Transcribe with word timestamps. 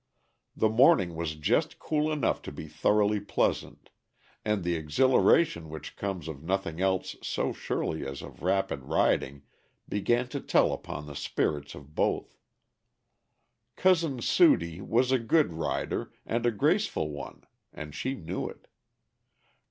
The 0.55 0.67
morning 0.67 1.13
was 1.13 1.35
just 1.35 1.77
cool 1.77 2.11
enough 2.11 2.41
to 2.41 2.51
be 2.51 2.67
thoroughly 2.67 3.19
pleasant, 3.19 3.91
and 4.43 4.63
the 4.63 4.73
exhilaration 4.73 5.69
which 5.69 5.95
comes 5.95 6.27
of 6.27 6.41
nothing 6.41 6.81
else 6.81 7.15
so 7.21 7.53
surely 7.53 8.07
as 8.07 8.23
of 8.23 8.41
rapid 8.41 8.85
riding 8.85 9.43
began 9.87 10.27
to 10.29 10.39
tell 10.39 10.73
upon 10.73 11.05
the 11.05 11.13
spirits 11.15 11.75
of 11.75 11.93
both. 11.93 12.35
Cousin 13.75 14.21
Sudie 14.23 14.81
was 14.81 15.11
a 15.11 15.19
good 15.19 15.53
rider 15.53 16.11
and 16.25 16.47
a 16.47 16.51
graceful 16.51 17.11
one, 17.11 17.43
and 17.71 17.93
she 17.93 18.15
knew 18.15 18.49
it. 18.49 18.65